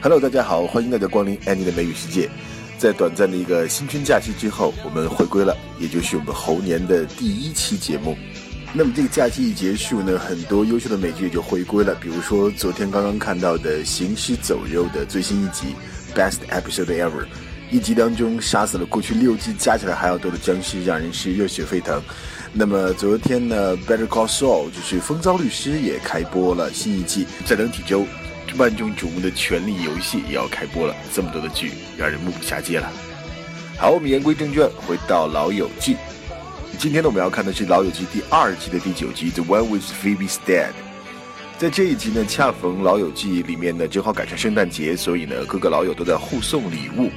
[0.00, 2.30] Hello，大家好，欢迎大家光临 Annie 的美语世界。
[2.78, 8.16] 在短暂的一个新春假期之后，我们回归了，也就是我们猴年的第一期节目。
[8.72, 15.74] 那么这个假期一结束呢，很多优秀的美剧也就回归了，比如说昨天刚刚看到的《行尸走肉》的最新一集
[16.16, 17.10] 《Best Episode Ever》，
[17.72, 22.00] 一集当中杀死了过去六季加起来还要多的僵尸，让人是热血沸腾。
[22.52, 28.06] 那么昨天呢，《Better Call Saul》就是《风骚律师》也开播了新一季，再等几周。
[28.56, 32.90] 万众瞩目的《权力游戏》也要开播了，这么多的剧让人目不暇接了。
[33.76, 35.94] 好，我们言归正传，回到《老友记》。
[36.78, 40.68] 今天呢，我们要看的是《老友记》第二季的第九集《The One with Phoebe's Dad》。
[41.58, 47.10] 在这一集呢，恰逢《老友记》里面呢正好赶上圣诞节，所以呢，各个老友都在互送礼物。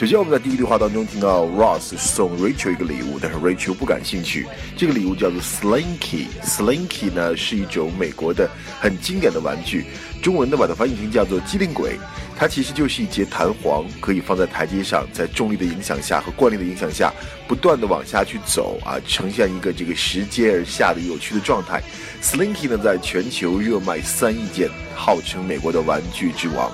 [0.00, 4.46] 首先，我们在第一句话当中听到 Ross 送 Rachel 一个礼物，但是 Rachel 不感兴趣。
[4.74, 6.24] 这个礼物叫做 Slinky。
[6.42, 8.48] Slinky 呢是一种美国的
[8.80, 9.84] 很经典的玩具，
[10.22, 11.98] 中文的把它翻译成叫做机灵鬼。
[12.34, 17.12] 它其实就是一节弹簧，可以放在台阶上，在重力的影响下和惯例的影响下，
[17.46, 21.82] 不断的往下去走啊，呈现一个这个拾阶而下的有趣的状态。
[22.22, 26.72] Slinky 呢在全球热卖三亿件，号称美国的玩具之王。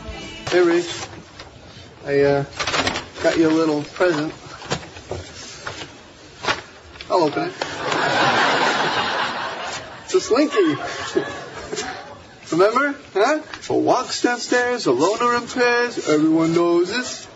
[0.49, 0.87] Hey Rich,
[2.07, 2.45] I uh.
[3.27, 4.33] Got you a little present.
[7.11, 7.55] I'll open it.
[10.05, 10.77] It's a slinky.
[12.53, 12.95] Remember?
[13.15, 13.43] Huh?
[13.69, 17.27] A walks downstairs, a loner in pairs, everyone knows this.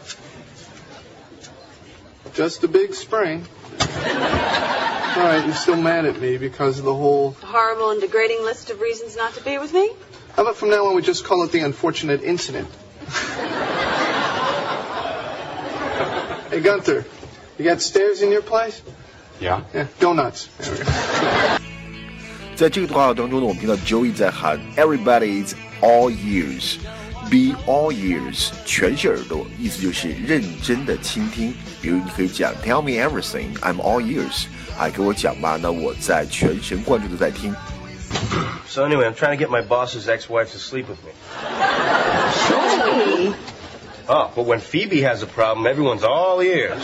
[2.35, 3.45] Just a big spring.
[3.81, 8.81] Alright, you're still mad at me because of the whole horrible and degrading list of
[8.81, 9.91] reasons not to be with me?
[10.37, 12.69] How about from now on we just call it the unfortunate incident?
[16.50, 17.06] Hey Gunther,
[17.58, 18.82] you got stairs in your place?
[19.40, 19.62] Yeah.
[19.74, 20.48] Yeah, go nuts.
[22.56, 26.78] 在这个对话当中呢，我们听到 Joey 在喊 "Everybody is all ears."
[27.30, 31.54] Be all ears，全是耳朵，意思就是认真的倾听。
[31.82, 34.46] 比如你可以讲 Tell me everything, I'm all ears。
[34.78, 37.54] 哎，给我讲吧，那我在全神贯注的在听。
[38.68, 41.12] So anyway, I'm trying to get my boss's ex-wife to sleep with me.
[42.48, 43.34] Joey.
[44.13, 46.75] Oh, but when Phoebe has a problem, everyone's all ears.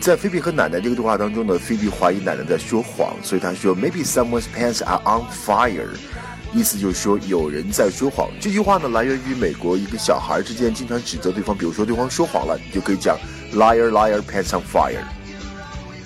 [0.00, 5.88] 在菲比和奶奶这个对话当中呢，菲比怀疑奶奶在说谎，所以她说 Maybe someone's pants are on fire，
[6.54, 8.28] 意思就是说有人在说谎。
[8.40, 13.18] 这句话呢来源于美国一个小孩之间经常指责对方，比如说对方说谎了，你就可以讲
[13.52, 15.02] Liar, liar, pants on fire，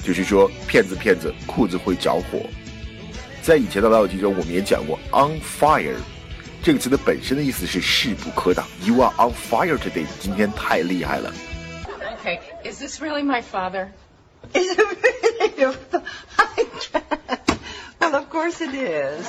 [0.03, 2.41] 就是说骗子骗子裤子会着火。
[3.43, 5.97] 在以前的老友记中，我们也讲过 on fire。
[6.66, 8.68] 这个词的本身的意思是势不可挡。
[8.84, 11.34] You are on fire today，今天太厉害了。
[12.24, 13.90] Okay, is this really my father?
[14.54, 15.74] Is it really your
[18.00, 19.26] Well, of course it is.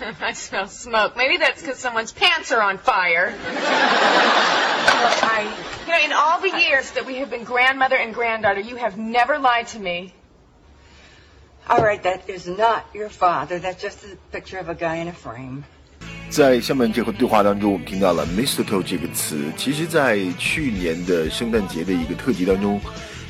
[0.21, 1.17] I smell smoke.
[1.17, 3.33] Maybe that's because someone's pants are on fire.
[5.19, 5.47] I,
[5.85, 8.97] you know, in all the years that we have been grandmother and granddaughter, you have
[8.97, 10.13] never lied to me.
[11.67, 13.57] All right, that is not your father.
[13.59, 15.65] That's just a picture of a guy in a frame.
[16.32, 19.52] 在下面这个对话当中，我们听到了 mistletoe 这个词。
[19.54, 22.80] 其实，在去年的圣诞节的一个特辑当中，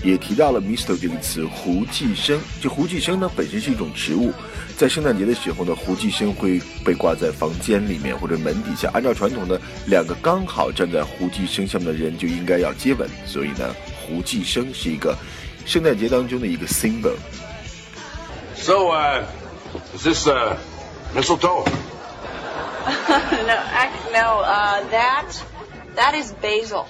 [0.05, 1.45] 也提到了 mistle 这个词。
[1.45, 4.33] 胡寄生，这胡寄生呢本身是一种植物，
[4.79, 8.89] 在圣诞节的时候呢，胡寄生会被挂在房间里面或者门底下。
[8.95, 9.59] 按照传统呢，
[9.89, 15.19] 两个刚好站在胡寄生下面的人就应该要接吻，所以呢，胡寄生是一个
[15.67, 17.17] 圣诞节当中的一个 symbol。
[18.55, 19.25] So, uh,
[19.93, 20.29] is this
[21.17, 21.67] mistletoe?
[23.46, 24.42] no, actually, no.
[24.42, 25.44] Uh, that
[25.96, 26.86] that is basil.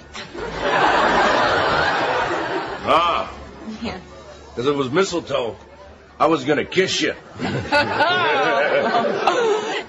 [2.85, 3.29] Ah.
[3.81, 3.99] Yeah.
[4.55, 5.55] Because it was mistletoe.
[6.19, 7.13] I was gonna kiss you.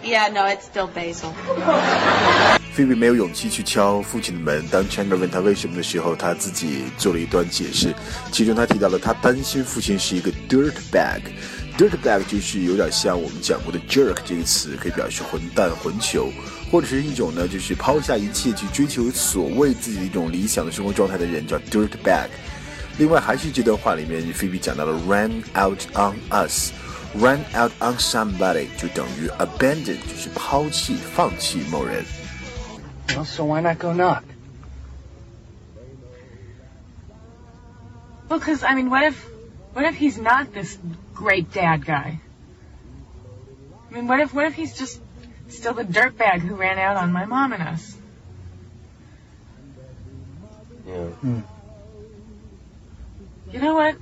[0.03, 1.33] yeah, no, it's still basil.
[2.72, 4.69] 菲比没有勇气去敲父亲的门。
[4.69, 7.94] 当 Chandler 问他为什么的时候，他自己做了一段解释，
[8.31, 10.31] 其中他提到了他担心父亲是一个
[11.77, 16.31] dirt bag。dirtbag 就是有点像我们讲过的 jerk 这个词，可以表示混蛋、混球，
[16.71, 22.28] 或者是一种呢，就是抛下一切去追求所谓自己的一种理想的生活状态的人，叫 dirtbag。
[22.98, 32.04] 另外，还是这段话里面，菲比讲到了 run out on us，run out on somebody 就等于 abandon，就是抛弃、放弃某人。
[33.09, 34.22] Well, so why not go knock?
[38.28, 39.15] Well, because I mean, what if,
[39.73, 40.78] What if he's not this
[41.14, 42.20] great dad guy?
[43.90, 45.02] I mean, what if, what if he's just
[45.49, 47.97] still the dirtbag who ran out on my mom and us?
[50.87, 51.08] Yeah.
[51.08, 51.40] Hmm.
[53.52, 53.96] You know what?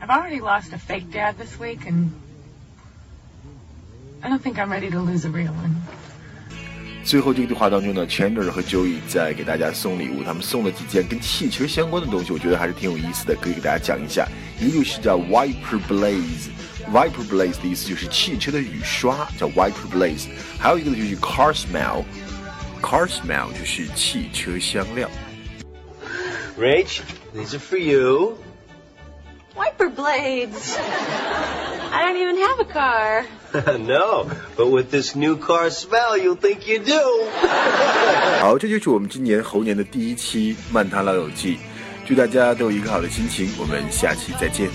[0.00, 2.12] I've already lost a fake dad this week, and
[4.22, 5.85] I don't think I'm ready to lose a real one.
[7.06, 14.26] 最后这个对话当中呢，Chandler 和 Joey 在给大家送礼物，他们送了几件跟汽车相关的东西，我觉得还是挺有意思的，可以给大家讲一下。
[14.58, 20.26] 一个就是叫 Wiper Blaze，Wiper Blaze 的意思就是汽车的雨刷，叫 Wiper Blaze。
[20.58, 25.08] 还有一个呢就是 Car Smell，Car Smell 就是汽车香料。
[26.58, 28.36] Rach, these are for you.
[29.55, 30.77] Wiper blades.
[31.91, 33.25] I don't even have a car.
[33.79, 37.27] no, but with this new car smell, you'll think you do.
[38.39, 41.55] 好，这就是我们今年猴年的第一期《漫谈老友记》，
[42.07, 44.69] 祝大家都有一个好的心情，我们下期再见。